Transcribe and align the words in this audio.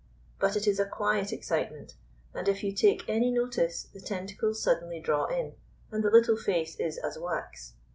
But 0.39 0.55
it 0.55 0.65
is 0.65 0.79
a 0.79 0.87
quiet 0.87 1.31
excitement; 1.31 1.93
and 2.33 2.47
if 2.49 2.63
you 2.63 2.71
take 2.73 3.07
any 3.07 3.29
notice, 3.29 3.83
the 3.83 4.01
tentacles 4.01 4.59
suddenly 4.59 4.99
draw 4.99 5.27
in, 5.27 5.53
and 5.91 6.03
the 6.03 6.09
little 6.09 6.37
face 6.37 6.75
is 6.79 6.97
as 6.97 7.19
wax. 7.19 7.73